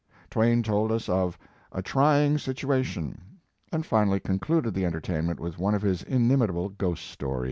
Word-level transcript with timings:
Twain 0.31 0.63
told 0.63 0.91
us 0.91 1.07
of 1.07 1.37
"A 1.71 1.83
Trying 1.83 2.37
Situa 2.37 2.83
tion," 2.83 3.21
and 3.71 3.85
finally 3.85 4.19
concluded 4.19 4.73
the 4.73 4.83
enter 4.83 4.99
tainment 4.99 5.39
with 5.39 5.59
one 5.59 5.75
of 5.75 5.83
his 5.83 6.01
inimitable 6.01 6.69
ghost 6.69 7.05
stories. 7.05 7.39